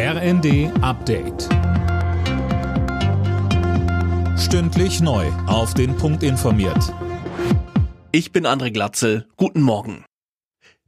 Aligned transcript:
RND 0.00 0.70
Update. 0.80 1.48
Stündlich 4.38 5.00
neu. 5.00 5.26
Auf 5.48 5.74
den 5.74 5.96
Punkt 5.96 6.22
informiert. 6.22 6.94
Ich 8.12 8.30
bin 8.30 8.46
André 8.46 8.70
Glatzel. 8.70 9.26
Guten 9.36 9.60
Morgen. 9.60 10.04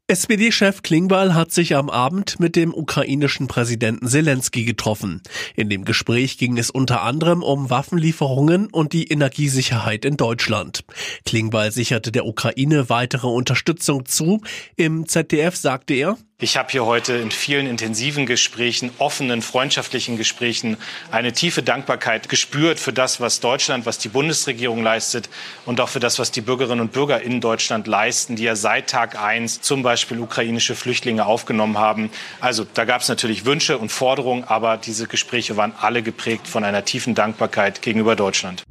SPD-Chef 0.06 0.82
Klingbeil 0.82 1.34
hat 1.34 1.50
sich 1.50 1.74
am 1.74 1.90
Abend 1.90 2.38
mit 2.38 2.54
dem 2.54 2.72
ukrainischen 2.72 3.48
Präsidenten 3.48 4.06
Zelensky 4.06 4.64
getroffen. 4.64 5.22
In 5.56 5.68
dem 5.68 5.84
Gespräch 5.84 6.38
ging 6.38 6.56
es 6.56 6.70
unter 6.70 7.02
anderem 7.02 7.42
um 7.42 7.68
Waffenlieferungen 7.68 8.68
und 8.70 8.92
die 8.92 9.08
Energiesicherheit 9.08 10.04
in 10.04 10.16
Deutschland. 10.16 10.84
Klingbeil 11.24 11.72
sicherte 11.72 12.12
der 12.12 12.26
Ukraine 12.26 12.88
weitere 12.88 13.26
Unterstützung 13.26 14.06
zu. 14.06 14.40
Im 14.76 15.08
ZDF 15.08 15.56
sagte 15.56 15.94
er, 15.94 16.16
ich 16.42 16.56
habe 16.56 16.70
hier 16.70 16.86
heute 16.86 17.14
in 17.14 17.30
vielen 17.30 17.66
intensiven 17.66 18.24
Gesprächen, 18.24 18.90
offenen, 18.98 19.42
freundschaftlichen 19.42 20.16
Gesprächen 20.16 20.78
eine 21.10 21.32
tiefe 21.32 21.62
Dankbarkeit 21.62 22.30
gespürt 22.30 22.80
für 22.80 22.94
das, 22.94 23.20
was 23.20 23.40
Deutschland, 23.40 23.84
was 23.84 23.98
die 23.98 24.08
Bundesregierung 24.08 24.82
leistet 24.82 25.28
und 25.66 25.80
auch 25.80 25.90
für 25.90 26.00
das, 26.00 26.18
was 26.18 26.30
die 26.30 26.40
Bürgerinnen 26.40 26.80
und 26.80 26.92
Bürger 26.92 27.20
in 27.20 27.42
Deutschland 27.42 27.86
leisten, 27.86 28.36
die 28.36 28.44
ja 28.44 28.56
seit 28.56 28.88
Tag 28.88 29.20
eins 29.20 29.60
zum 29.60 29.82
Beispiel 29.82 30.18
ukrainische 30.18 30.74
Flüchtlinge 30.74 31.26
aufgenommen 31.26 31.78
haben. 31.78 32.10
Also 32.40 32.66
da 32.72 32.86
gab 32.86 33.02
es 33.02 33.08
natürlich 33.08 33.44
Wünsche 33.44 33.76
und 33.76 33.92
Forderungen, 33.92 34.44
aber 34.44 34.78
diese 34.78 35.06
Gespräche 35.06 35.58
waren 35.58 35.74
alle 35.78 36.02
geprägt 36.02 36.48
von 36.48 36.64
einer 36.64 36.86
tiefen 36.86 37.14
Dankbarkeit 37.14 37.82
gegenüber 37.82 38.16
Deutschland. 38.16 38.62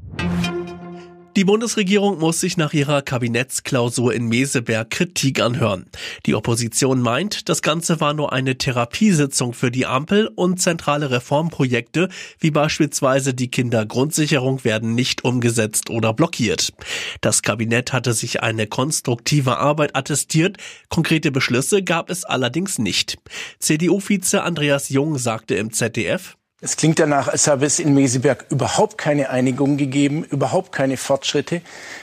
Die 1.39 1.45
Bundesregierung 1.45 2.19
muss 2.19 2.41
sich 2.41 2.57
nach 2.57 2.73
ihrer 2.73 3.01
Kabinettsklausur 3.01 4.13
in 4.13 4.25
Meseberg 4.25 4.89
Kritik 4.89 5.39
anhören. 5.39 5.85
Die 6.25 6.35
Opposition 6.35 6.99
meint, 6.99 7.47
das 7.47 7.61
Ganze 7.61 8.01
war 8.01 8.13
nur 8.13 8.33
eine 8.33 8.57
Therapiesitzung 8.57 9.53
für 9.53 9.71
die 9.71 9.85
Ampel 9.85 10.27
und 10.35 10.59
zentrale 10.59 11.11
Reformprojekte, 11.11 12.09
wie 12.39 12.51
beispielsweise 12.51 13.33
die 13.33 13.49
Kindergrundsicherung, 13.49 14.65
werden 14.65 14.95
nicht 14.95 15.23
umgesetzt 15.23 15.89
oder 15.89 16.11
blockiert. 16.11 16.73
Das 17.21 17.41
Kabinett 17.41 17.93
hatte 17.93 18.11
sich 18.11 18.43
eine 18.43 18.67
konstruktive 18.67 19.59
Arbeit 19.59 19.95
attestiert, 19.95 20.57
konkrete 20.89 21.31
Beschlüsse 21.31 21.83
gab 21.83 22.09
es 22.09 22.25
allerdings 22.25 22.79
nicht. 22.79 23.17
CDU-Vize 23.59 24.43
Andreas 24.43 24.89
Jung 24.89 25.17
sagte 25.17 25.55
im 25.55 25.71
ZDF, 25.71 26.35
es 26.61 26.75
klingt 26.75 26.99
danach, 26.99 27.27
als 27.27 27.47
habe 27.47 27.65
es 27.65 27.79
in 27.79 27.93
Meseberg 27.93 28.45
überhaupt 28.49 28.97
keine 28.97 29.29
Einigung 29.29 29.77
gegeben, 29.77 30.23
überhaupt 30.23 30.71
keine 30.71 30.97
Fortschritte. 30.97 31.61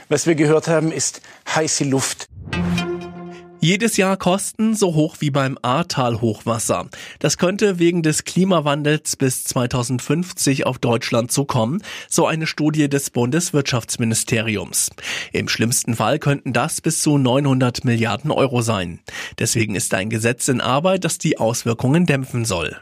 Was 0.09 0.27
wir 0.27 0.35
gehört 0.35 0.69
haben, 0.69 0.93
ist 0.93 1.21
heiße 1.55 1.85
Luft. 1.85 2.27
Jedes 3.61 3.97
Jahr 3.97 4.17
Kosten 4.17 4.77
so 4.77 4.95
hoch 4.95 5.17
wie 5.19 5.31
beim 5.31 5.59
Ahrtal-Hochwasser. 5.61 6.89
Das 7.19 7.37
könnte 7.37 7.79
wegen 7.79 8.03
des 8.03 8.25
Klimawandels 8.25 9.17
bis 9.17 9.45
2050 9.45 10.67
auf 10.67 10.79
Deutschland 10.79 11.33
zukommen, 11.33 11.83
so 12.09 12.27
eine 12.27 12.47
Studie 12.47 12.89
des 12.89 13.11
Bundeswirtschaftsministeriums. 13.11 14.91
Im 15.33 15.49
schlimmsten 15.49 15.97
Fall 15.97 16.19
könnten 16.19 16.53
das 16.53 16.81
bis 16.81 17.03
zu 17.03 17.19
900 17.19 17.85
Milliarden 17.85 18.31
Euro 18.31 18.63
sein. 18.63 19.01
Deswegen 19.39 19.75
ist 19.75 19.93
ein 19.95 20.11
Gesetz 20.11 20.49
in 20.49 20.61
Arbeit, 20.61 21.05
das 21.05 21.19
die 21.19 21.39
Auswirkungen 21.39 22.07
dämpfen 22.07 22.45
soll. 22.45 22.77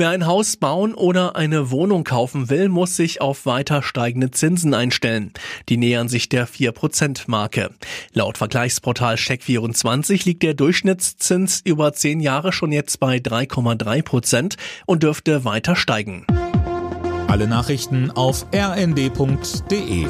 Wer 0.00 0.10
ein 0.10 0.26
Haus 0.26 0.56
bauen 0.56 0.94
oder 0.94 1.34
eine 1.34 1.72
Wohnung 1.72 2.04
kaufen 2.04 2.48
will, 2.50 2.68
muss 2.68 2.94
sich 2.94 3.20
auf 3.20 3.46
weiter 3.46 3.82
steigende 3.82 4.30
Zinsen 4.30 4.72
einstellen. 4.72 5.32
Die 5.68 5.76
nähern 5.76 6.08
sich 6.08 6.28
der 6.28 6.46
4%-Marke. 6.46 7.70
Laut 8.12 8.38
Vergleichsportal 8.38 9.16
Check24 9.16 10.24
liegt 10.24 10.44
der 10.44 10.54
Durchschnittszins 10.54 11.62
über 11.64 11.92
10 11.92 12.20
Jahre 12.20 12.52
schon 12.52 12.70
jetzt 12.70 13.00
bei 13.00 13.16
3,3 13.16 14.02
Prozent 14.02 14.56
und 14.86 15.02
dürfte 15.02 15.44
weiter 15.44 15.74
steigen. 15.74 16.24
Alle 17.26 17.48
Nachrichten 17.48 18.12
auf 18.12 18.46
rnd.de 18.54 20.06